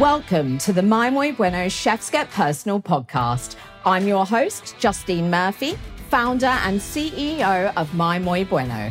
[0.00, 3.56] Welcome to the My Muy Bueno Chefs Get Personal podcast.
[3.84, 5.76] I'm your host, Justine Murphy,
[6.08, 8.90] founder and CEO of My Muy Bueno.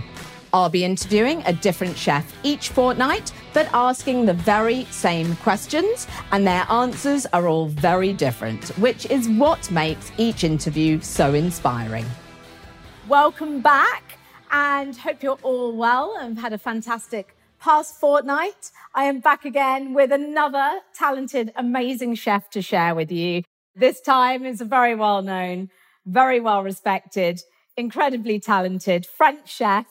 [0.53, 6.45] I'll be interviewing a different chef each fortnight, but asking the very same questions, and
[6.45, 12.05] their answers are all very different, which is what makes each interview so inspiring.
[13.07, 14.19] Welcome back,
[14.51, 18.71] and hope you're all well and had a fantastic past fortnight.
[18.95, 23.43] I am back again with another talented, amazing chef to share with you.
[23.75, 25.69] This time is a very well known,
[26.05, 27.41] very well respected,
[27.77, 29.85] incredibly talented French chef.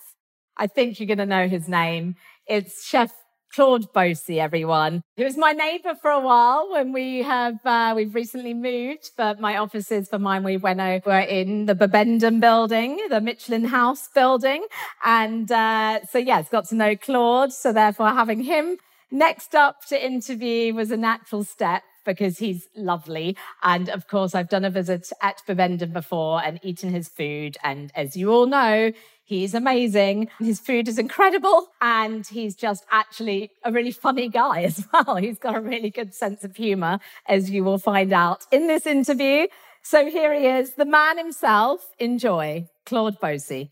[0.57, 2.17] I think you're going to know his name.
[2.47, 3.13] It's Chef
[3.55, 5.03] Claude Bosi, everyone.
[5.17, 9.41] He was my neighbor for a while when we have, uh, we've recently moved, but
[9.41, 14.67] my offices for My Muy Bueno were in the Bibendum building, the Michelin House building.
[15.05, 17.53] And, uh, so yes, got to know Claude.
[17.53, 18.79] So therefore having him
[19.11, 23.37] next up to interview was a natural step because he's lovely.
[23.63, 27.57] And of course, I've done a visit at Bibendum before and eaten his food.
[27.63, 28.93] And as you all know,
[29.29, 30.31] He's amazing.
[30.39, 31.69] His food is incredible.
[31.83, 35.17] And he's just actually a really funny guy as well.
[35.17, 38.87] He's got a really good sense of humor, as you will find out in this
[38.87, 39.49] interview.
[39.83, 41.91] So here he is, the man himself.
[41.99, 43.69] Enjoy, Claude Bosi.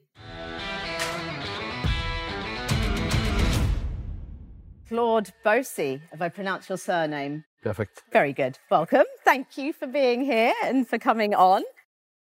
[4.89, 7.45] Claude Bosi, if I pronounce your surname.
[7.67, 8.05] Perfect.
[8.13, 8.59] Very good.
[8.71, 9.07] Welcome.
[9.25, 11.65] Thank you for being here and for coming on.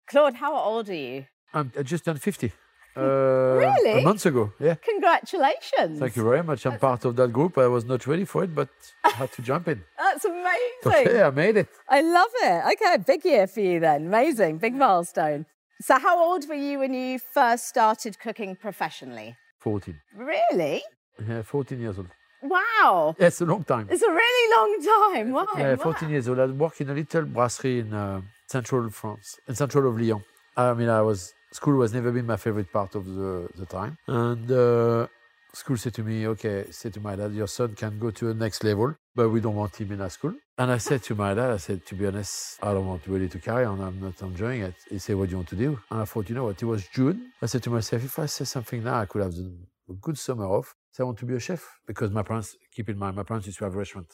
[0.09, 1.27] Claude, how old are you?
[1.53, 2.53] I'm I just turned 50.
[2.97, 3.99] Uh, Really?
[3.99, 4.77] A month ago, yeah.
[4.77, 5.99] Congratulations.
[5.99, 6.65] Thank you very much.
[6.65, 7.59] I'm part of that group.
[7.59, 8.69] I was not ready for it, but
[9.03, 9.83] I had to jump in.
[9.99, 10.71] That's amazing.
[10.87, 11.67] Okay, I made it.
[11.89, 12.63] I love it.
[12.75, 14.07] Okay, big year for you then.
[14.07, 15.45] Amazing, big milestone.
[15.81, 19.35] So, how old were you when you first started cooking professionally?
[19.59, 20.01] 14.
[20.17, 20.85] Really?
[21.29, 22.11] Yeah, 14 years old.
[22.45, 23.17] Wow.
[23.19, 23.87] Yes, a long time.
[23.91, 24.73] It's a really long
[25.15, 25.33] time.
[25.33, 25.47] Wow.
[25.57, 26.39] Yeah, 14 years old.
[26.39, 30.23] I worked in a little brasserie in uh, central France, in central of Lyon.
[30.57, 33.97] I mean, I was school was never been my favorite part of the, the time,
[34.07, 35.07] and uh,
[35.55, 38.35] school said to me, "Okay, said to my dad, your son can go to the
[38.35, 41.33] next level, but we don't want him in our school." And I said to my
[41.35, 43.81] dad, I said, "To be honest, I don't want really to carry on.
[43.81, 46.29] I'm not enjoying it." He said, "What do you want to do?" And I thought,
[46.29, 46.63] you know what?
[46.63, 47.33] It was June.
[47.43, 50.47] I said to myself, if I say something now, I could have a good summer
[50.47, 50.75] off.
[50.95, 53.49] So I want to be a chef because my parents, keep in mind, my parents
[53.49, 54.07] used to have a restaurant.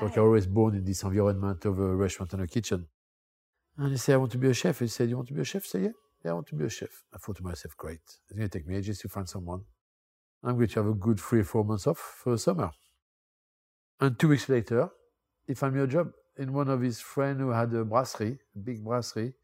[0.00, 2.86] So I always born in this environment of a restaurant and a kitchen.
[3.76, 4.78] And he said, I want to be a chef.
[4.78, 5.64] He said, You want to be a chef?
[5.64, 7.04] I said, Yeah, yeah, I want to be a chef.
[7.12, 8.00] I thought to myself, Great.
[8.00, 9.60] It's going to take me ages to find someone.
[10.42, 12.70] I'm going to have a good three, or four months off for the summer.
[14.00, 14.88] And two weeks later,
[15.46, 18.58] he found me a job in one of his friends who had a brasserie, a
[18.58, 19.34] big brasserie,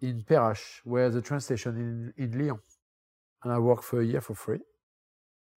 [0.00, 2.60] in Perrache, where the train station in, in Lyon.
[3.42, 4.60] And I worked for a year for free.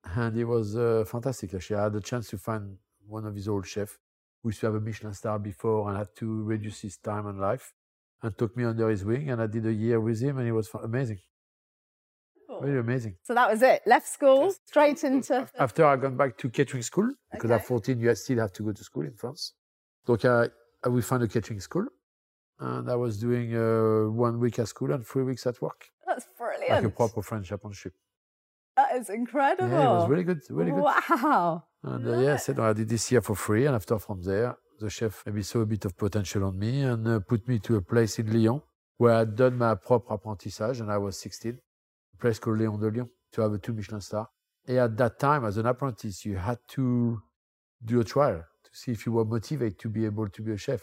[0.03, 1.78] And it was uh, fantastic, actually.
[1.78, 3.97] I had the chance to find one of his old chefs
[4.41, 7.39] who used to have a Michelin star before and had to reduce his time and
[7.39, 7.73] life
[8.23, 9.29] and took me under his wing.
[9.29, 11.19] And I did a year with him, and it was amazing,
[12.62, 13.16] really amazing.
[13.23, 13.81] So that was it.
[13.85, 15.47] Left school, straight into.
[15.57, 18.72] After I gone back to catering school, because at 14, you still have to go
[18.72, 19.53] to school in France.
[20.06, 20.47] So I,
[20.83, 21.85] I we found a catering school,
[22.59, 26.28] and I was doing uh, one week at school and three weeks at work, That's
[26.38, 26.69] brilliant.
[26.72, 27.94] like a proper French apprenticeship.
[28.91, 29.69] That is incredible.
[29.69, 30.81] Yeah, it was really good, really good.
[30.81, 31.63] Wow.
[31.84, 33.66] And uh, yeah, I said, no, I did this year for free.
[33.66, 37.07] And after from there, the chef maybe saw a bit of potential on me and
[37.07, 38.62] uh, put me to a place in Lyon
[38.97, 41.57] where I'd done my proper apprentissage and I was 16,
[42.13, 44.28] a place called Léon de Lyon to have a two Michelin star.
[44.68, 47.22] And at that time, as an apprentice, you had to
[47.84, 50.57] do a trial to see if you were motivated to be able to be a
[50.57, 50.81] chef.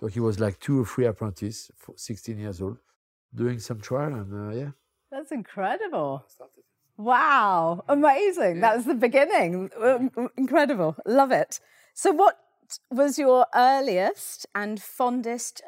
[0.00, 2.78] So he was like two or three apprentices, for 16 years old,
[3.32, 4.12] doing some trial.
[4.12, 4.70] And uh, yeah,
[5.10, 6.24] That's incredible.
[6.96, 8.60] Wow, amazing.
[8.60, 9.70] That was the beginning.
[9.82, 10.96] Um, Incredible.
[11.06, 11.60] Love it.
[11.92, 12.38] So, what
[12.90, 15.62] was your earliest and fondest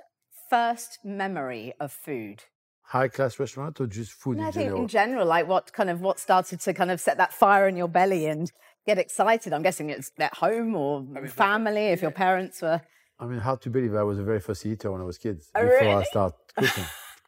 [0.49, 2.45] first memory of food?
[2.91, 4.83] high class restaurant or just food No, I think general?
[4.83, 7.77] in general, like what kind of what started to kind of set that fire in
[7.77, 8.53] your belly and
[8.87, 9.53] get excited?
[9.53, 12.81] I'm guessing it's at home or family, if your parents were.
[13.19, 15.43] I mean, hard to believe I was the very first eater when I was kid
[15.57, 16.05] Oh, before I really?
[16.05, 16.85] started cooking.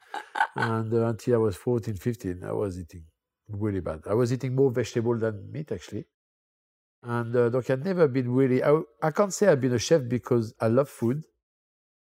[0.54, 3.02] and uh, until I was 14, 15, I was eating
[3.48, 4.00] really bad.
[4.08, 6.06] I was eating more vegetable than meat, actually.
[7.02, 10.54] And uh, I've never been really, I, I can't say I've been a chef because
[10.60, 11.24] I love food.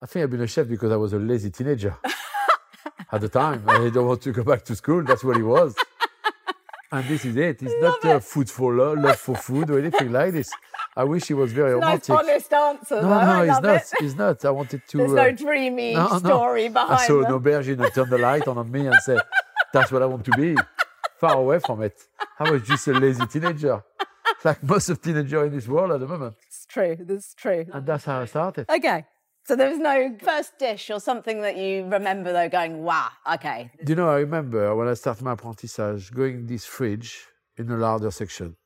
[0.01, 1.95] I think I've been a chef because I was a lazy teenager
[3.11, 3.63] at the time.
[3.67, 5.03] I don't want to go back to school.
[5.03, 5.75] That's what it was.
[6.91, 7.61] And this is it.
[7.61, 8.23] It's not Love uh, it.
[8.23, 10.49] food for love, love for food or anything like this.
[10.95, 12.15] I wish it was very Nice, romantic.
[12.15, 12.95] honest answer.
[12.95, 13.07] No, though.
[13.09, 13.75] no, I it's not.
[13.75, 13.93] it.
[14.05, 14.45] It's not.
[14.45, 14.97] I wanted to.
[14.97, 16.19] There's uh, no dreamy no, no.
[16.19, 19.19] story behind I saw an aubergine and turned the light on on me and said,
[19.73, 20.55] "That's what I want to be."
[21.19, 21.99] Far away from it.
[22.39, 23.83] I was just a lazy teenager,
[24.43, 26.35] like most of teenagers in this world at the moment.
[26.45, 26.95] It's true.
[26.99, 27.65] That's true.
[27.73, 28.69] And that's how I started.
[28.69, 29.05] Okay.
[29.47, 33.71] So there was no first dish or something that you remember though going, wow, okay.
[33.83, 37.25] Do you know, I remember when I started my apprentissage, going in this fridge
[37.57, 38.57] in the larder section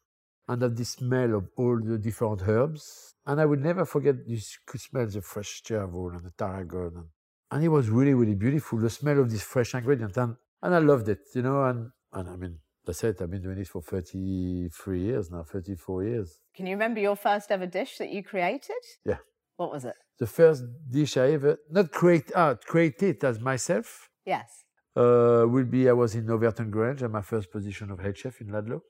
[0.48, 3.13] and have the smell of all the different herbs.
[3.27, 6.94] And I would never forget, you could smell the fresh chervil and the tarragon.
[6.98, 7.06] And,
[7.51, 10.18] and it was really, really beautiful, the smell of this fresh ingredient.
[10.18, 13.22] And, and I loved it, you know, and, and I mean, that's it.
[13.22, 16.40] I've been doing this for 33 years now, 34 years.
[16.56, 18.84] Can you remember your first ever dish that you created?
[19.06, 19.18] Yeah.
[19.58, 19.96] What was it?
[20.19, 24.63] The first dish I ever, not create, ah, create it as myself, Yes.
[24.96, 28.42] uh, will be I was in Overton Grange at my first position of head chef
[28.42, 28.81] in Ludlow.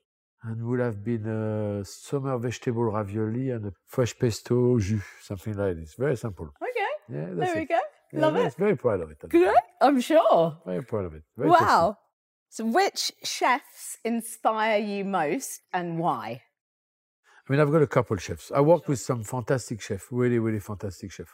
[0.44, 5.76] And would have been a summer vegetable ravioli and a fresh pesto jus, something like
[5.76, 5.94] this.
[5.94, 6.48] Very simple.
[6.60, 6.90] Okay.
[7.08, 7.68] Yeah, that's There we it.
[7.68, 7.78] go.
[8.12, 8.54] Yeah, Love it.
[8.54, 9.18] Very proud of it.
[9.28, 9.54] Good.
[9.80, 10.58] I'm sure.
[10.66, 11.22] Very proud of it.
[11.36, 11.64] Very tasty.
[12.54, 16.42] So which chefs inspire you most and why?
[17.48, 18.52] I mean, I've got a couple of chefs.
[18.54, 21.30] I worked with some fantastic chefs, really, really fantastic chefs.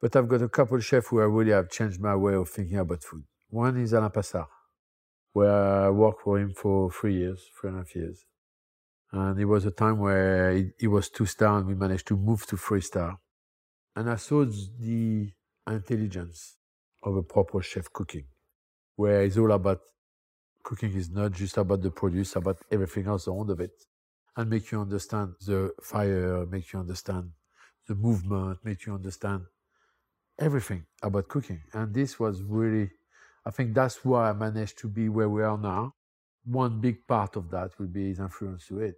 [0.00, 2.48] But I've got a couple of chefs who I really have changed my way of
[2.48, 3.24] thinking about food.
[3.50, 4.46] One is Alain Passard,
[5.34, 8.24] where I worked for him for three years, three and a half years.
[9.12, 12.16] And it was a time where he, he was two star and we managed to
[12.16, 13.18] move to three star.
[13.94, 15.30] And I saw the
[15.70, 16.56] intelligence
[17.02, 18.28] of a proper chef cooking,
[18.96, 19.80] where it's all about
[20.64, 23.76] cooking is not just about the produce, about everything else around of it
[24.36, 27.30] and make you understand the fire, make you understand
[27.86, 29.42] the movement, make you understand
[30.38, 31.60] everything about cooking.
[31.72, 32.90] And this was really,
[33.46, 35.94] I think that's why I managed to be where we are now.
[36.44, 38.96] One big part of that will be his influence to it.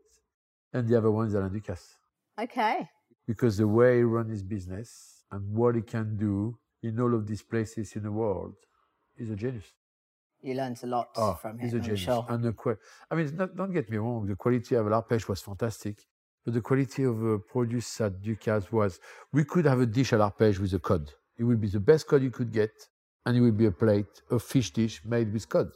[0.72, 1.96] And the other one is Alain Ducasse.
[2.40, 2.88] Okay.
[3.26, 7.26] Because the way he runs his business and what he can do in all of
[7.26, 8.54] these places in the world
[9.16, 9.64] is a genius.
[10.42, 12.00] You learned a lot Oh, from him, a I'm genius.
[12.00, 12.24] sure.
[12.28, 12.76] And the
[13.10, 15.96] I mean, not, don't get me wrong, the quality of l'arpège was fantastic,
[16.44, 19.00] but the quality of uh, produce at Ducasse was,
[19.32, 21.10] we could have a dish at l'arpège with a cod.
[21.38, 22.70] It would be the best cod you could get,
[23.24, 25.68] and it would be a plate, a fish dish made with cod.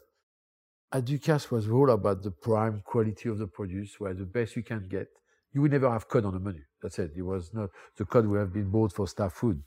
[0.92, 4.62] At Ducasse was all about the prime quality of the produce, where the best you
[4.62, 5.08] can get.
[5.52, 6.62] You would never have cod on the menu.
[6.80, 7.12] That's it.
[7.16, 9.62] It was not, the cod would have been bought for staff food.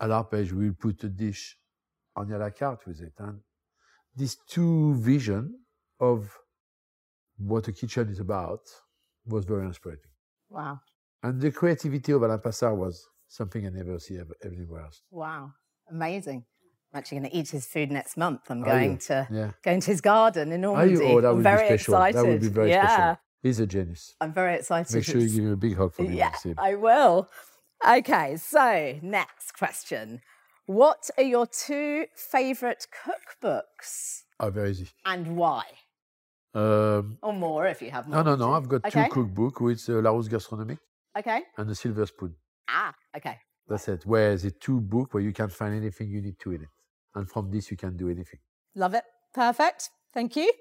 [0.00, 1.56] At l'arpège, we will put a dish
[2.14, 3.12] on the a la carte with it.
[3.18, 3.40] And
[4.16, 5.58] these two vision
[6.00, 6.30] of
[7.38, 8.60] what a kitchen is about
[9.26, 9.98] was very inspiring.
[10.50, 10.80] Wow.
[11.22, 15.02] And the creativity of Alain Passard was something I never see ever, anywhere else.
[15.10, 15.52] Wow.
[15.90, 16.44] Amazing.
[16.92, 18.40] I'm actually going to eat his food next month.
[18.50, 18.98] I'm Are going you?
[18.98, 19.50] to Yeah.
[19.62, 20.96] going to his garden in Are you?
[20.96, 21.04] Normandy.
[21.04, 21.94] Oh, that would very be special.
[21.94, 22.16] excited.
[22.16, 22.86] That would be very yeah.
[22.94, 23.20] special.
[23.42, 24.14] He's a genius.
[24.20, 24.94] I'm very excited.
[24.94, 26.16] Make sure you give him a big hug for me.
[26.16, 26.56] Yeah, you see him.
[26.58, 27.28] I will.
[27.88, 30.20] Okay, so next question.
[30.66, 34.88] What are your two favorite cookbooks Oh, very easy.
[35.04, 35.64] and why?
[36.54, 38.24] Um, Or more if you have no, more.
[38.24, 38.52] no, no.
[38.52, 39.08] I've got Okay.
[39.08, 40.78] two cookbooks with uh, Larousse Gastronomique
[41.16, 41.42] Okay.
[41.56, 42.34] and The Silver Spoon.
[42.68, 43.38] Ah, okay.
[43.68, 44.04] That's it.
[44.06, 46.68] Where the two book where you can find anything you need to in it.
[47.14, 48.40] And from this, you can do anything.
[48.74, 49.04] Love it.
[49.34, 49.90] Perfect.
[50.14, 50.52] Thank you.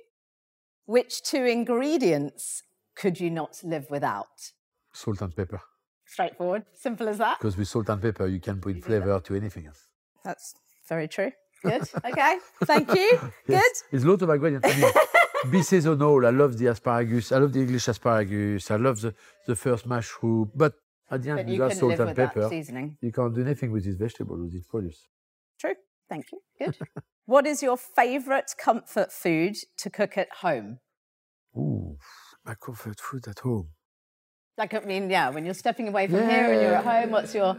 [0.86, 2.63] Which two ingredients
[2.95, 4.51] could you not live without?
[4.94, 5.62] Salt and pepper.
[6.06, 6.65] Straightforward.
[6.74, 7.38] Simple as that.
[7.39, 9.88] Because with salt and pepper, you can put flavor to anything else.
[10.23, 10.53] That's
[10.88, 11.31] very true.
[11.63, 11.83] Good.
[12.06, 12.38] Okay.
[12.65, 13.19] Thank you.
[13.47, 13.73] Good.
[13.91, 14.68] It's a lot of ingredients.
[14.68, 16.25] I mean, be seasonal.
[16.25, 17.31] I love the asparagus.
[17.31, 18.72] I love the English asparagus.
[18.72, 19.13] I love the,
[19.48, 20.51] the first mushroom.
[20.55, 20.74] But
[21.10, 22.98] at the end, But you can salt and pepper, seasoning.
[23.01, 25.07] you can't do anything with this vegetable, with this produce.
[25.60, 25.75] True.
[26.10, 26.39] Thank you.
[26.60, 26.77] Good.
[27.25, 30.79] what is your favorite comfort food to cook at home?
[31.55, 31.98] Ooh,
[32.45, 33.67] my comfort food at home.
[34.57, 37.34] Like, I mean, yeah, when you're stepping away from here and you're at home, what's
[37.36, 37.55] your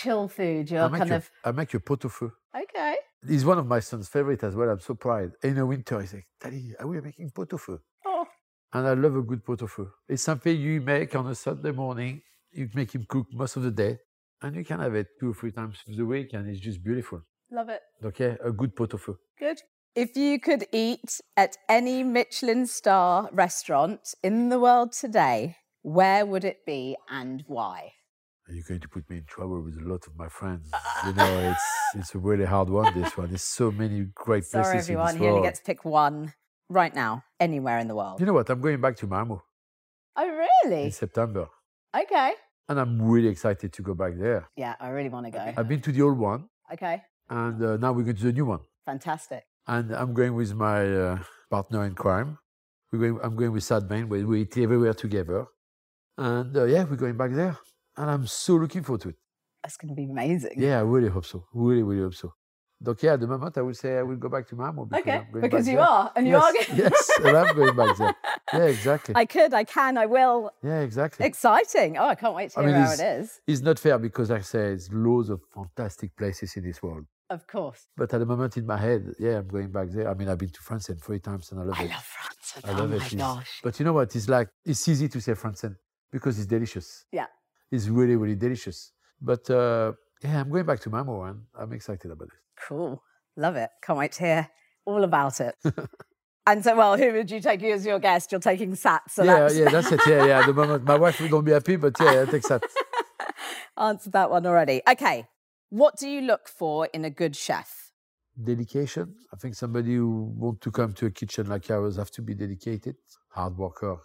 [0.00, 0.70] chill food?
[0.70, 1.30] Your I make, kind a, of.
[1.44, 2.30] I make a pot au feu.
[2.54, 2.94] Okay.
[3.28, 4.68] He's one of my son's favorite as well.
[4.70, 5.32] I'm so proud.
[5.42, 7.78] In the winter, he's like, Daddy, are we making pot au feu?
[8.04, 8.26] Oh,
[8.72, 9.88] And I love a good pot au feu.
[10.08, 12.22] It's something you make on a Sunday morning.
[12.52, 13.98] You make him cook most of the day.
[14.42, 16.84] And you can have it two or three times through the week, and it's just
[16.84, 17.22] beautiful.
[17.50, 17.80] love it.
[18.04, 19.16] Okay, a good pot au feu.
[19.38, 19.58] Good.
[19.94, 26.44] If you could eat at any Michelin star restaurant in the world today, where would
[26.44, 27.92] it be and why?
[28.48, 30.70] You're going to put me in trouble with a lot of my friends.
[31.06, 31.62] You know, it's
[31.94, 32.92] it's a really hard one.
[32.98, 33.28] This one.
[33.28, 35.16] There's so many great Sorry, places in everyone.
[35.18, 36.32] He only gets to pick one
[36.70, 38.18] right now, anywhere in the world.
[38.18, 38.48] You know what?
[38.50, 39.42] I'm going back to Malmo
[40.16, 40.28] Oh,
[40.64, 40.84] really?
[40.86, 40.90] in?
[40.90, 41.46] September,
[41.94, 42.32] Okay.
[42.68, 44.48] and I'm really excited to go back there.
[44.56, 45.52] Yeah, I really want to go.
[45.56, 47.02] I've been to the old one, Okay.
[47.28, 48.60] and uh, now we're going to the new one.
[48.86, 49.44] Fantastic.
[49.68, 51.18] And I'm going with my uh,
[51.50, 52.38] partner in crime.
[52.90, 53.20] We're going.
[53.22, 54.08] I'm going with Sat Bains.
[54.08, 55.46] where we eat everywhere together,
[56.16, 57.56] and uh, yeah, we're going back there,
[57.96, 59.16] and I'm so looking forward to it.
[59.62, 60.52] That's going to be amazing.
[60.56, 61.44] Yeah, I really hope so.
[61.52, 62.32] Really, really hope so.
[62.86, 64.54] Okay, at the moment, I would say I will go back to.
[64.54, 65.84] Because Okay, because you there.
[65.86, 66.78] are, and you yes, are going.
[66.78, 68.14] yes, and I'm going back there.
[68.52, 69.14] Yeah, exactly.
[69.16, 70.50] I could, I can, I will.
[70.62, 71.26] yeah, exactly.
[71.26, 71.96] Exciting.
[71.98, 73.40] Oh, I can't wait to I hear mean, how it's- is.
[73.46, 77.06] It's not fair because, like I say, there's loads of fantastic places in this world.
[77.28, 77.88] Of course.
[77.96, 80.08] But at the moment in my head, yeah, I'm going back there.
[80.08, 81.90] I mean, I've been to France and three times and I love I it.
[81.90, 82.64] I love France.
[82.64, 82.96] I oh love my.
[82.96, 83.60] It's- gosh.
[83.64, 84.14] But you know what?
[84.14, 85.64] It's like, it's easy to say France
[86.12, 87.04] because it's delicious.
[87.10, 87.26] Yeah.
[87.70, 88.92] It's really, really delicious.
[89.20, 89.92] But uh,
[90.22, 92.40] yeah, I'm going back to Malmo and I'm excited about it.
[92.68, 93.02] Cool.
[93.36, 93.70] Love it.
[93.82, 94.48] Can't wait to hear
[94.84, 95.56] all about it.
[96.46, 98.32] and so, well, who would you take as your guest?
[98.32, 99.02] You're taking Sat.
[99.10, 100.00] So yeah, that's yeah, that's it.
[100.06, 100.40] Yeah, yeah.
[100.40, 102.62] At the moment, my wife will not be happy, but yeah, I take Sat.
[103.78, 104.82] answered that one already.
[104.88, 105.26] Okay.
[105.68, 107.92] What do you look for in a good chef?
[108.42, 109.14] Dedication.
[109.32, 112.34] I think somebody who want to come to a kitchen like ours have to be
[112.34, 112.96] dedicated.
[113.30, 113.98] Hard worker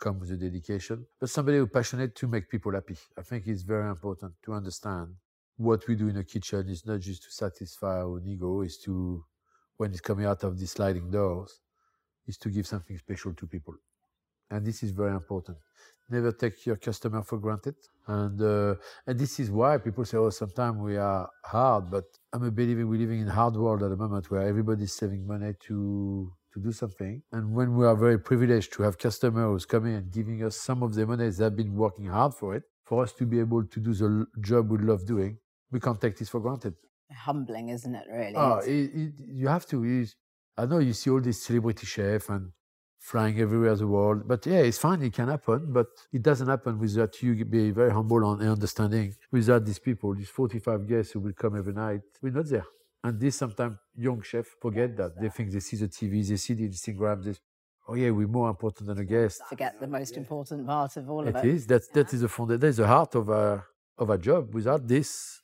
[0.00, 2.96] comes with a dedication, but somebody who passionate to make people happy.
[3.16, 5.08] I think it's very important to understand
[5.56, 9.22] what we do in a kitchen is not just to satisfy our ego, is to,
[9.76, 11.60] when it's coming out of the sliding doors,
[12.26, 13.74] is to give something special to people.
[14.50, 15.58] And this is very important.
[16.08, 17.76] Never take your customer for granted.
[18.06, 18.74] And uh,
[19.06, 22.84] and this is why people say, oh, sometimes we are hard, but I'm a believer
[22.84, 26.60] we're living in a hard world at the moment where everybody's saving money to to
[26.60, 27.22] do something.
[27.32, 30.94] And when we are very privileged to have customers coming and giving us some of
[30.94, 33.92] the money they've been working hard for it, for us to be able to do
[33.94, 35.38] the job we love doing,
[35.70, 36.74] we can't take this for granted.
[37.12, 38.34] Humbling, isn't it, really?
[38.36, 39.84] Ah, oh, it, it, you have to.
[39.84, 40.14] It's-
[40.56, 42.50] I know you see all these celebrity chefs and
[42.98, 45.00] flying everywhere in the world, but yeah, it's fine.
[45.02, 49.14] It can happen, but it doesn't happen without you being very humble and understanding.
[49.32, 52.66] Without these people, these 45 guests who will come every night, we're not there.
[53.02, 55.18] And this sometimes young chefs forget that.
[55.20, 57.24] They think they see the TV, they see the Instagram.
[57.24, 57.34] They,
[57.88, 59.40] oh yeah, we're more important than a guest.
[59.48, 61.44] Forget the most important part of all of It it.
[61.54, 61.66] is.
[61.66, 62.60] That that is the foundation.
[62.60, 63.64] That is the heart of a
[63.96, 64.52] of a job.
[64.54, 65.40] Without this,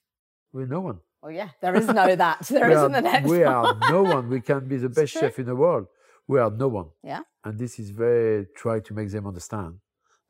[0.53, 0.99] we're no one.
[1.23, 2.47] Well, yeah, there is no that.
[2.51, 3.49] There we isn't are, the next we one.
[3.55, 4.29] are no one.
[4.29, 5.87] We can be the best chef in the world.
[6.29, 6.89] We are no one.
[7.03, 7.21] Yeah.
[7.45, 9.73] And this is very try to make them understand.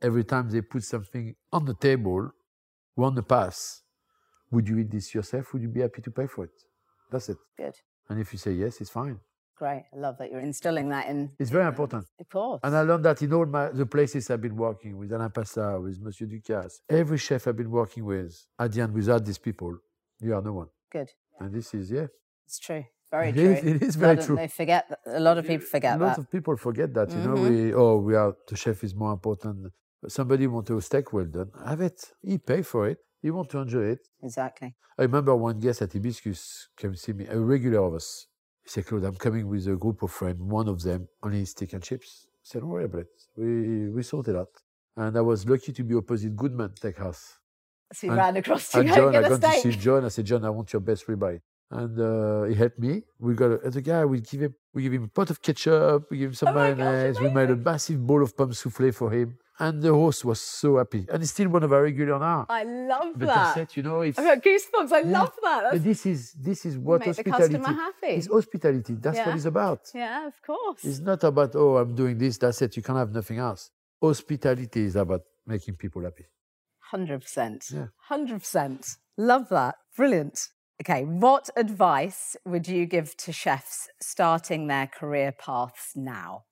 [0.01, 2.31] Every time they put something on the table,
[2.95, 3.83] we want to pass.
[4.53, 5.53] Would you eat this yourself?
[5.53, 6.51] Would you be happy to pay for it?
[7.11, 7.39] That's it.
[7.57, 7.75] Good.
[8.09, 9.19] And if you say yes, it's fine.
[9.57, 9.85] Great.
[9.93, 11.31] I love that you're instilling that in.
[11.39, 12.05] It's very important.
[12.21, 12.61] Of course.
[12.63, 15.83] And I learned that in all my, the places I've been working with Alain Passard,
[15.83, 19.79] with Monsieur Ducasse, every chef I've been working with, at the end, without these people,
[20.21, 20.67] you are no one.
[20.93, 21.11] Good.
[21.41, 22.07] And this is, yeah,
[22.47, 22.85] It's true.
[23.11, 23.53] Very It true.
[23.53, 24.37] is- it is very lot true.
[24.37, 24.89] They forget.
[24.91, 26.23] That, a lot of people forget Lots that.
[26.23, 27.35] of people forget that, you know.
[27.37, 27.49] Mhm.
[27.51, 29.73] We oh, we are the chef is more important.
[30.09, 32.13] Somebody want a steak well done, have it.
[32.23, 32.99] He pay for it.
[33.23, 34.01] He want to enjoy it.
[34.23, 34.75] Exactly.
[34.99, 38.27] I remember one guest at Hibiscus came see me, a regular of us.
[38.65, 40.41] He said, Claude, I'm coming with a group of friends.
[40.41, 42.27] One of them only steak and chips.
[42.29, 43.09] I said, don't worry about it.
[43.37, 44.49] We we sorted out.
[44.97, 47.23] And I was lucky to be opposite Goodman Steakhouse.
[47.93, 49.73] So you And- ran across to And John, I gone to see.
[49.73, 50.05] John.
[50.05, 51.41] I said, John, I want your best ribeye.
[51.71, 53.03] And uh, he helped me.
[53.19, 56.05] We got a, a guy, we give him we give him a pot of ketchup,
[56.11, 58.53] we give him some Oh my gosh, mayonnaise, we made a massive bowl of pomme
[58.53, 59.37] soufflé for him.
[59.59, 61.07] And the host was so happy.
[61.11, 62.45] And he's still one of our regular now.
[62.49, 63.55] I love but that.
[63.57, 64.93] that's it, you know, it's I've got goosebumps.
[64.93, 65.19] I Yeah.
[65.19, 65.63] love that.
[65.63, 68.15] but That's, this is this is what make the hospitality customer happy.
[68.21, 68.95] is hospitality.
[68.95, 69.27] That's Yeah.
[69.27, 69.91] what it's about.
[69.95, 70.85] yeah, of course.
[70.85, 72.77] It's not about, oh, I'm doing this, that's it.
[72.77, 73.71] You can't have nothing else.
[74.03, 76.27] Hospitality is about making people happy.
[76.91, 77.65] Hundred percent.
[77.73, 77.87] Yeah.
[78.13, 78.87] Hundred percent.
[79.17, 79.77] Love that.
[79.97, 80.49] Brilliant.
[80.83, 86.45] Okay, what advice would you give to chefs starting their career paths now?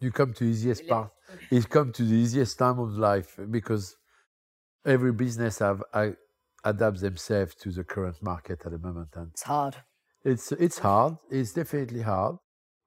[0.00, 1.10] you come to easiest part.
[1.50, 3.96] You come to the easiest time of life because
[4.84, 6.14] every business have I,
[6.64, 9.76] adapt themselves to the current market at the moment, and It's hard.
[10.24, 11.16] it's it's hard.
[11.30, 12.36] It's definitely hard,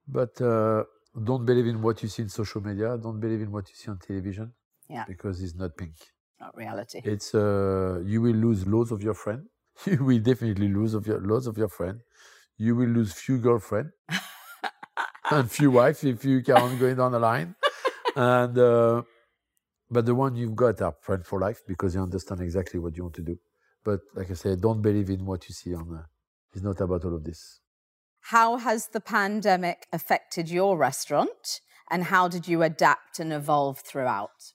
[0.07, 0.83] but uh,
[1.23, 2.97] don't believe in what you see in social media.
[2.97, 4.53] Don't believe in what you see on television.
[4.89, 5.05] Yeah.
[5.07, 5.95] because it's not pink.
[6.41, 6.99] Not reality.
[7.05, 9.41] It's uh, you will lose loads of your friend.
[9.85, 12.01] You will definitely lose of your loads of your friend.
[12.57, 13.91] You will lose few girlfriend
[15.31, 17.55] and few wife if you carry on going down the line.
[18.15, 19.03] And uh,
[19.89, 23.03] but the one you've got are friend for life because you understand exactly what you
[23.03, 23.37] want to do.
[23.83, 25.93] But like I said, don't believe in what you see on.
[25.93, 26.03] Uh,
[26.53, 27.59] it's not about all of this.
[28.25, 34.53] How has the pandemic affected your restaurant and how did you adapt and evolve throughout?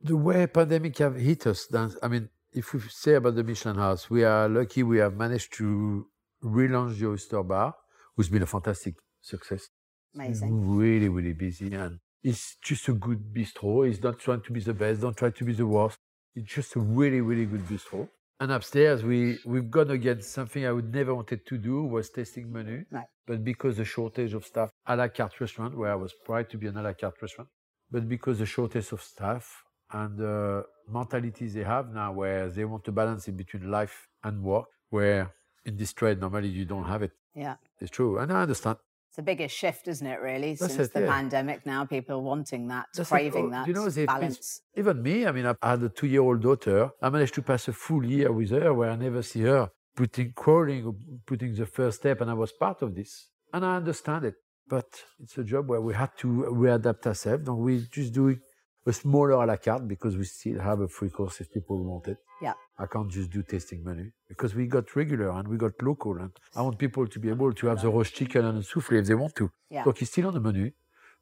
[0.00, 3.76] the way pandemic have hit us, then, I mean, if we say about the Michelin
[3.76, 6.06] House, we are lucky we have managed to
[6.42, 7.74] relaunch the Oyster Bar,
[8.16, 9.68] who's been a fantastic success.
[10.14, 10.76] Amazing.
[10.76, 13.88] Really, really busy, and it's just a good bistro.
[13.88, 15.98] It's not trying to be the best, don't try to be the worst.
[16.34, 18.08] It's just a really, really good bistro.
[18.40, 22.52] And upstairs, we we've gone against something I would never wanted to do was tasting
[22.52, 22.84] menu.
[22.90, 23.06] Right.
[23.26, 26.56] But because the shortage of staff, a la carte restaurant, where I was proud to
[26.56, 27.50] be an a la carte restaurant,
[27.90, 32.84] but because the shortage of staff and the mentalities they have now, where they want
[32.84, 35.34] to balance in between life and work, where
[35.64, 37.12] in this trade, normally you don't have it.
[37.34, 37.56] Yeah.
[37.80, 38.18] It's true.
[38.18, 38.78] And I understand.
[39.08, 41.12] It's the biggest shift, isn't it, really, That's since it, the yeah.
[41.12, 41.86] pandemic now?
[41.86, 44.60] People are wanting that, That's craving Oh, that you know, balance.
[44.76, 46.90] Even me, I mean, I had a two year old daughter.
[47.00, 50.32] I managed to pass a full year with her where I never see her putting,
[50.32, 50.94] crawling, or
[51.26, 53.30] putting the first step, and I was part of this.
[53.52, 54.34] And I understand it.
[54.68, 58.40] But it's a job where we had to readapt ourselves, and we just doing
[58.88, 62.08] a smaller a la carte because we still have a free course if people want
[62.08, 62.18] it.
[62.40, 62.54] Yeah.
[62.78, 66.30] I can't just do tasting menu because we got regular and we got local, and
[66.56, 69.06] I want people to be able to have the roast chicken and the souffle if
[69.06, 69.50] they want to.
[69.68, 69.84] Yeah.
[69.84, 70.70] Look, it's still on the menu.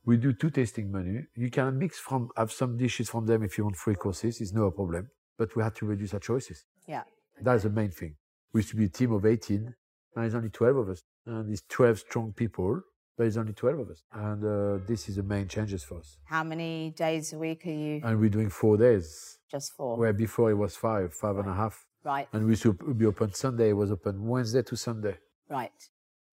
[0.04, 1.24] We do two tasting menu.
[1.34, 4.40] You can mix from have some dishes from them if you want free courses.
[4.40, 5.10] It's no problem.
[5.38, 6.64] But we had to reduce our choices.
[6.86, 7.02] Yeah.
[7.42, 8.14] That's the main thing.
[8.52, 9.74] We used to be a team of 18.
[10.14, 11.02] Now there's only 12 of us.
[11.26, 12.82] And it's 12 strong people,
[13.16, 14.02] but there's only 12 of us.
[14.12, 16.18] And uh, this is the main changes for us.
[16.24, 19.96] How many days a week are you And we're doing four days, just four.
[19.96, 21.84] where before it was five, five and a half.
[22.04, 23.70] Right, And we should be open Sunday.
[23.70, 25.16] It was open Wednesday to Sunday.
[25.48, 25.72] right.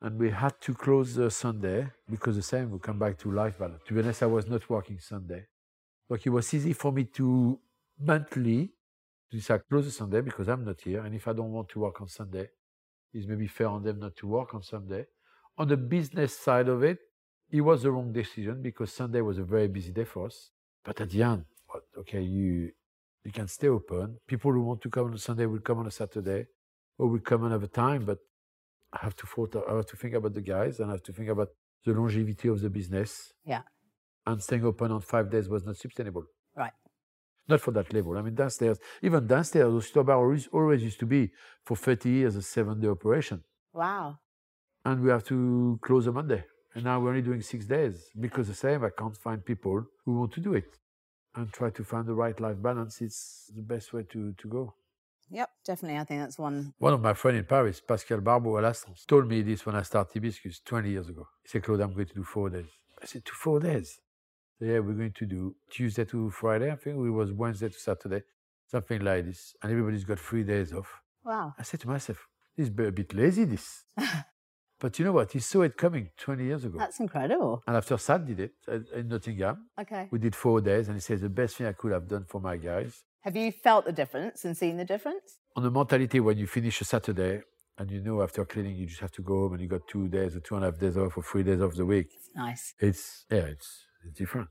[0.01, 3.57] And we had to close uh, Sunday because the same will come back to life
[3.57, 3.81] balance.
[3.87, 5.45] To be honest, I was not working Sunday.
[6.09, 7.57] But it was easy for me to
[7.97, 8.67] monthly
[9.31, 11.01] to decide close the Sunday because I'm not here.
[11.05, 12.49] And if I don't want to work on Sunday,
[13.13, 15.05] it's maybe fair on them not to work on Sunday.
[15.57, 17.00] On the business side of it,
[17.51, 20.51] it was the wrong decision because Sunday was a very busy day for us.
[20.83, 21.45] But at the end,
[22.00, 22.72] okay, you
[23.24, 24.17] you can stay open.
[24.27, 26.48] People who want to come on a Sunday will come on a Saturday
[26.98, 28.03] or will come another time.
[28.05, 28.17] But
[28.91, 31.13] I have to thought, I have to think about the guys and I have to
[31.13, 31.50] think about
[31.86, 33.31] the longevity of the business.
[33.45, 33.62] Yeah.
[34.25, 36.25] And staying open on five days was not sustainable.
[36.55, 36.74] Right.
[37.48, 38.17] Not for that level.
[38.17, 41.31] I mean, downstairs, even downstairs, Oyster Bar always, always used to be
[41.65, 43.43] for 30 years a seven day operation.
[43.74, 44.19] Wow.
[44.85, 46.43] And we have to close on Monday.
[46.75, 50.19] And now we're only doing six days because the same, I can't find people who
[50.19, 50.77] want to do it.
[51.35, 53.01] And try to find the right life balance.
[53.01, 54.75] It's the best way to, to go.
[55.31, 55.97] Yep, definitely.
[55.97, 56.73] I think that's one.
[56.77, 60.13] One of my friends in Paris, Pascal Barbot Alastrance, told me this when I started
[60.13, 61.27] Hibiscus 20 years ago.
[61.41, 62.67] He said, Claude, I'm going to do four days.
[63.01, 63.99] I said, to four days?
[64.59, 66.71] So, yeah, we're going to do Tuesday to Friday.
[66.71, 68.21] I think it was Wednesday to Saturday,
[68.67, 69.55] something like this.
[69.63, 71.01] And everybody's got three days off.
[71.25, 71.55] Wow.
[71.58, 73.86] I said to myself, this is a bit lazy, this.
[74.84, 75.28] but you know what?
[75.38, 76.78] He saw it coming 20 years ago.
[76.84, 77.54] That's incredible.
[77.67, 80.04] and after Sat did it uh, in Nottingham, Okay.
[80.13, 80.84] we did four days.
[80.89, 82.91] And he says, the best thing I could have done for my guys
[83.28, 85.28] Have you felt the difference and seen the difference?
[85.56, 87.36] on the mentality when you finish a Saturday
[87.78, 90.06] and you know after cleaning you just have to go home and you got two
[90.17, 92.10] days or two and a half days off or three days off the week.
[92.17, 92.63] It's nice.
[92.88, 93.04] It's
[93.36, 93.69] yeah, it's
[94.04, 94.50] it's different.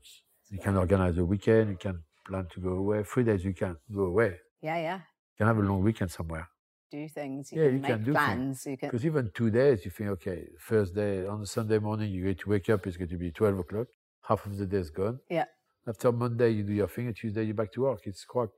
[0.53, 2.99] You can organize a weekend, you can plan to go away.
[3.13, 4.31] Three days you can go away.
[4.67, 4.97] Yeah, yeah.
[5.31, 6.45] You can have a long weekend somewhere.
[6.93, 7.51] Do things.
[7.51, 8.15] You Yeah, can you make can do things.
[8.25, 8.65] plans.
[8.71, 8.89] You can.
[8.89, 10.39] Because even two days you think, okay,
[10.71, 13.57] first day on Sunday morning you're going to wake up, it's going to be twelve
[13.63, 13.87] o'clock.
[14.29, 15.17] Half of the day is gone.
[15.37, 15.45] Yeah.
[15.91, 18.01] After Monday you do your thing and Tuesday you're back to work.
[18.11, 18.49] It's quite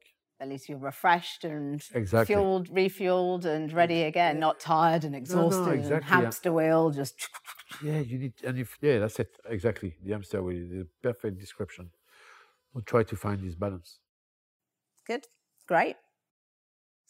[0.42, 2.36] At least you're refreshed and Exactly.
[2.36, 4.36] fueled, refueled, and ready again.
[4.48, 6.16] Not tired and exhausted and exactly, yeah.
[6.22, 6.84] hamster wheel.
[7.02, 7.16] Just
[7.88, 9.92] Yeah, you need, and if yeah, that's it exactly.
[10.04, 11.86] The hamster wheel, the perfect description.
[12.74, 13.90] We'll try to find this balance.
[15.08, 15.24] good.
[15.74, 15.96] Great.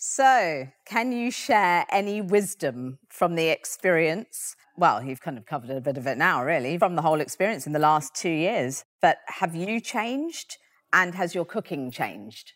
[0.07, 4.55] So, can you share any wisdom from the experience?
[4.77, 7.65] Well, you've kind of covered a bit of it now, really, from the whole experience
[7.65, 8.85] in the last two years.
[9.01, 10.57] But have you changed?
[10.93, 12.53] And has your cooking changed?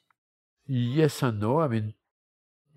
[0.68, 1.60] Yes and no.
[1.60, 1.96] I mean,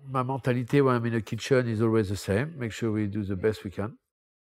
[0.09, 2.55] my mentality when I'm in the kitchen is always the same.
[2.57, 3.99] Make sure we do the best we can.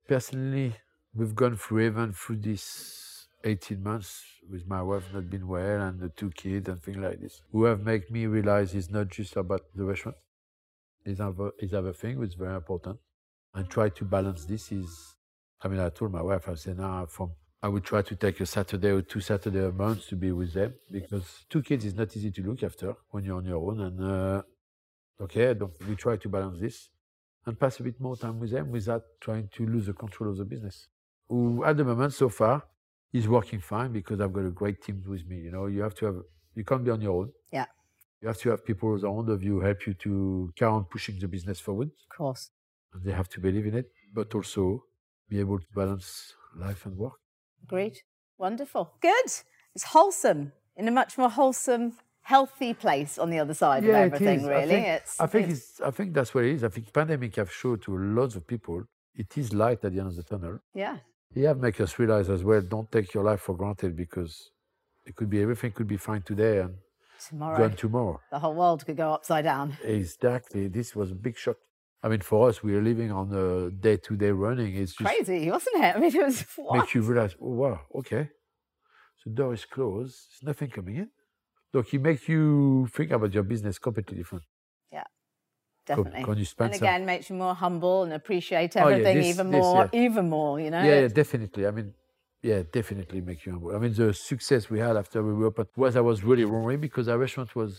[0.08, 0.74] Personally,
[1.13, 3.11] we've gone through even through this
[3.44, 7.20] 18 months with my wife not being well and the two kids and things like
[7.20, 10.18] this, who have made me realize it's not just about the restaurant.
[11.06, 13.00] It's other, it's other thing which is very important.
[13.54, 15.16] And try to balance this is,
[15.62, 18.40] I mean, I told my wife, I said, now from, I would try to take
[18.40, 21.94] a Saturday or two Saturday a month to be with them because two kids is
[21.94, 23.82] not easy to look after when you're on your own.
[23.82, 24.42] And, uh,
[25.22, 25.54] okay,
[25.88, 26.90] we try to balance this
[27.46, 30.38] and pass a bit more time with them without trying to lose the control of
[30.38, 30.88] the business.
[31.28, 32.64] Who, at the moment, so far,
[33.13, 35.38] is working fine because I've got a great team with me.
[35.38, 36.15] You know, you have to have,
[36.56, 37.32] you can't be on your own.
[37.52, 37.65] Yeah.
[38.21, 41.28] You have to have people around of you help you to carry on pushing the
[41.28, 41.89] business forward.
[41.89, 42.50] Of course.
[42.93, 44.84] And they have to believe in it, but also
[45.30, 47.13] be able to balance life and work.
[47.67, 48.04] Great.
[48.38, 48.93] Wonderful.
[49.02, 49.26] Good.
[49.76, 54.45] It's wholesome in a much more wholesome, healthy place on the other side of everything,
[54.45, 54.63] really.
[54.63, 56.63] I think, it's, I think it's- it's, I think that's what it is.
[56.63, 58.84] I think pandemic have showed to lots of people
[59.15, 60.60] it is light at the end of the tunnel.
[60.74, 60.97] yeah.
[61.36, 62.62] Have make us realize as well.
[62.62, 64.52] Don't take your life for granted because
[65.06, 66.76] it could be everything could be fine today and
[67.28, 68.20] Tomorrow, gone tomorrow.
[68.32, 69.78] the whole world could go upside down.
[69.84, 70.67] Exactly.
[70.67, 71.58] This was a big shock.
[72.04, 74.76] I mean, for us, we are living on a day-to-day running.
[74.76, 75.96] It's just Crazy, wasn't it?
[75.96, 76.78] I mean, it was what?
[76.80, 78.30] make you realize, oh wow, okay,
[79.24, 80.17] so door is closed.
[80.32, 81.10] There's nothing coming in.
[81.74, 84.44] Look, it makes you think about your business completely different.
[85.96, 86.42] Definitely.
[86.42, 89.62] You and again, makes you more humble and appreciate Oh, yeah, everything this- even this,
[89.64, 90.06] more, yeah.
[90.06, 90.54] even more.
[90.60, 90.84] You know.
[90.90, 91.64] Yeah, yeah, definitely.
[91.70, 91.94] I mean,
[92.50, 93.76] yeah, definitely make you humble.
[93.76, 97.08] I mean, the success we had after we opened was I was really worried because
[97.12, 97.72] our restaurant was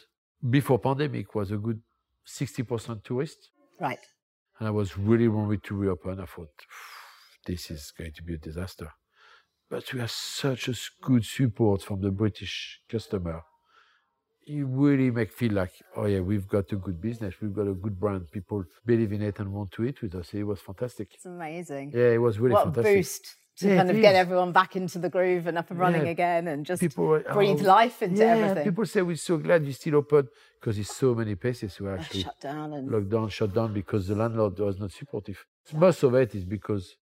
[0.57, 1.81] before pandemic was a good
[2.25, 3.41] sixty percent tourist,
[3.81, 4.05] Right.
[4.59, 6.21] and I was really worried to reopen.
[6.21, 6.55] I thought
[7.47, 8.89] this is going to be a disaster,
[9.71, 10.75] but we have such a
[11.09, 13.43] good support from the British customer.
[14.45, 17.75] You really make feel like, oh yeah, we've got a good business, we've got a
[17.75, 18.31] good brand.
[18.31, 20.35] People believe in it and want to eat with us.
[20.35, 21.09] It was fantastic.
[21.15, 21.93] It's amazing.
[21.95, 22.93] Yeah, it was really what fantastic.
[22.93, 25.79] a boost to Yeah, kind of get everyone back into the groove and up and
[25.79, 26.13] running Yeah.
[26.13, 28.65] again and just people oh, breathe oh, life into yeah, everything.
[28.65, 30.29] People say we're so glad you still open
[30.59, 34.09] because there's so many places who actually Shut down and locked down, shut down because
[34.09, 35.45] the landlord was not supportive.
[35.75, 36.97] Most of it is because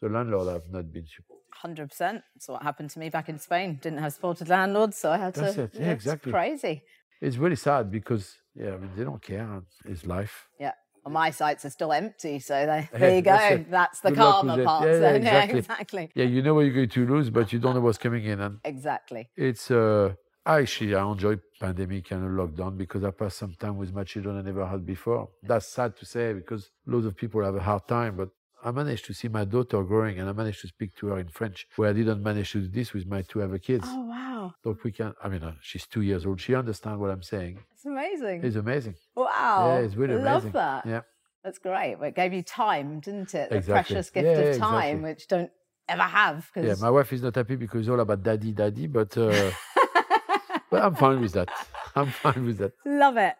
[0.00, 1.37] the landlord have not been supportive.
[1.62, 2.22] Hundred percent.
[2.34, 3.80] That's what happened to me back in Spain.
[3.82, 5.62] Didn't have supported landlords, so I had That's to.
[5.62, 5.70] it.
[5.74, 6.30] Yeah, it's exactly.
[6.32, 6.82] Crazy.
[7.20, 9.62] It's really sad because yeah, I mean they don't care.
[9.84, 10.46] It's life.
[10.60, 10.72] Yeah.
[11.04, 13.30] Well, my sites are still empty, so they, Yeah, there you go.
[13.32, 13.70] that's.
[13.70, 14.84] That's, the Good karma part.
[14.88, 15.58] Yeah, yeah, exactly.
[15.58, 16.10] exactly.
[16.14, 18.40] Yeah, you know what you're going to lose, but you don't know what's coming in,
[18.40, 19.28] and Exactly.
[19.36, 20.14] it's uh
[20.46, 24.38] actually I enjoy pandemic and a lockdown because I passed some time with my children
[24.38, 25.28] I never had before.
[25.42, 28.28] That's sad to say because loads of people have a hard time, but
[28.64, 31.28] I managed to see my daughter growing and I managed to speak to her in
[31.28, 33.84] French, where I didn't manage to do this with my two other kids.
[33.88, 36.40] Oh wow, So we can, I mean, uh, she's two years old.
[36.40, 37.60] She understands what I'm saying.
[37.72, 38.44] it's amazing.
[38.44, 38.94] It's amazing.
[39.14, 39.74] wow.
[39.74, 40.28] yeah, it's really amazing.
[40.28, 40.52] I Love amazing.
[40.60, 40.86] that.
[40.86, 41.00] Yeah.
[41.44, 41.94] That's great.
[41.98, 43.50] Well, it gave you time, didn't it?
[43.50, 43.94] The Exactly.
[43.94, 45.00] precious gift Yeah, of time, exactly.
[45.10, 45.50] which don't
[45.88, 46.50] ever have.
[46.56, 49.50] Yeah, 'cause- my wife is not happy because it's all about daddy, daddy, but uh,
[50.70, 51.48] but I'm fine with that.
[51.94, 52.72] I'm fine with that.
[52.84, 53.34] Love it.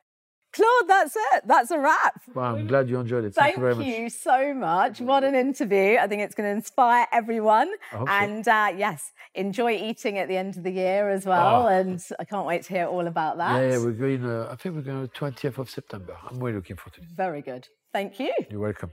[0.53, 1.43] Claude, that's it.
[1.47, 2.21] That's a wrap.
[2.35, 3.35] Well, I'm glad you enjoyed it.
[3.35, 3.87] Thank, Thank, you very much.
[3.87, 5.01] you so much.
[5.01, 5.99] What an interview.
[6.01, 7.71] I think it's going to inspire everyone.
[7.93, 8.15] I hope so.
[8.15, 11.65] And uh, yes, enjoy eating at the end of the year as well.
[11.65, 11.69] Oh.
[11.69, 13.61] And I can't wait to hear all about that.
[13.61, 14.25] Yeah, yeah, we're going.
[14.25, 16.17] Uh, I think we're going 20th of September.
[16.29, 17.09] I'm really looking forward to it.
[17.15, 17.69] Very good.
[17.93, 18.33] Thank you.
[18.51, 18.93] You're welcome.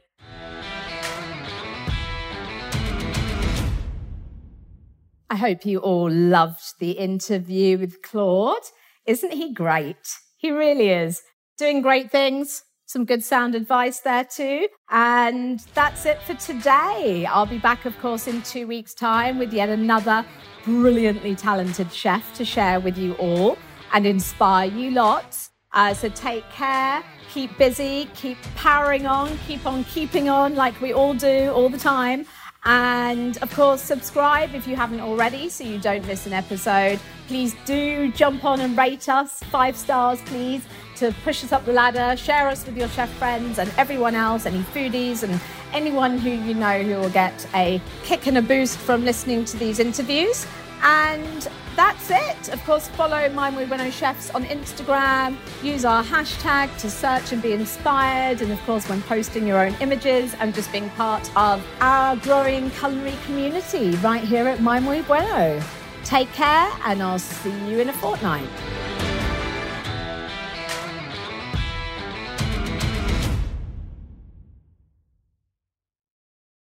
[5.30, 8.63] I hope you all loved the interview with Claude.
[9.06, 10.18] Isn't he great?
[10.38, 11.22] He really is.
[11.58, 12.63] Doing great things.
[12.86, 14.68] Some good sound advice there too.
[14.89, 17.26] And that's it for today.
[17.26, 20.26] I'll be back, of course, in two weeks' time with yet another
[20.65, 23.58] brilliantly talented chef to share with you all
[23.94, 25.52] and inspire you lots.
[25.72, 27.02] Uh, so take care,
[27.34, 31.78] keep busy, keep powering on, keep on keeping on like we all do all the
[31.78, 32.26] time.
[32.65, 36.99] And of course, subscribe if you haven't already so you don't miss an episode.
[37.28, 40.63] Please do jump on and rate us five stars, please,
[40.95, 42.17] to push us up the ladder.
[42.17, 45.39] Share us with your chef friends and everyone else, any foodies and
[45.73, 49.58] anyone who you know who will get a kick and a boost from listening to
[49.58, 50.47] these interviews.
[50.86, 52.54] And that's it.
[52.54, 55.36] Of course, follow My Muy Bueno Chefs on Instagram.
[55.63, 58.41] Use our hashtag to search and be inspired.
[58.43, 62.69] And of course, when posting your own images and just being part of our growing
[62.69, 65.60] culinary community right here at My Muy Bueno.
[66.04, 68.48] Take care, and I'll see you in a fortnight.